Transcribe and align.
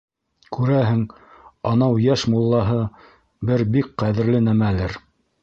Күрәһең, 0.55 1.03
анау 1.73 1.99
йәш 2.05 2.23
муллаһы 2.37 2.79
бер 3.51 3.67
бик 3.77 3.93
ҡәҙерле 4.05 4.43
нәмәлер. 4.49 4.99